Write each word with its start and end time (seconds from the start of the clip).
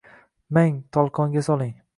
Mang, 0.59 0.81
tolqonga 0.97 1.47
soling. 1.51 1.73